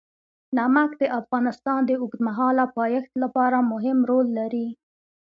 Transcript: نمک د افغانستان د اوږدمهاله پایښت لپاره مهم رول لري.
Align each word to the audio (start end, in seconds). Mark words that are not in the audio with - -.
نمک 0.57 0.91
د 1.01 1.03
افغانستان 1.19 1.79
د 1.85 1.91
اوږدمهاله 2.01 2.65
پایښت 2.77 3.11
لپاره 3.23 3.57
مهم 3.71 3.97
رول 4.09 4.27
لري. 4.39 4.67